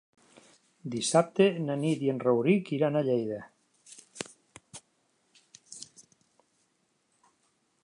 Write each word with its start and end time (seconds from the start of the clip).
Dissabte 0.93 1.45
na 1.65 1.75
Nit 1.81 2.01
i 2.05 2.09
en 2.13 2.21
Rauric 2.23 2.71
iran 2.79 2.97
a 2.97 3.03
Lleida. 3.09 3.39